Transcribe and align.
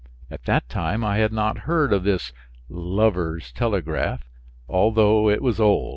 At 0.31 0.45
that 0.45 0.67
time 0.67 1.03
I 1.03 1.17
had 1.17 1.31
not 1.31 1.59
heard 1.69 1.93
of 1.93 2.01
this 2.03 2.33
"lovers' 2.69 3.51
telegraph," 3.51 4.23
although 4.67 5.29
it 5.29 5.43
was 5.43 5.59
old. 5.59 5.89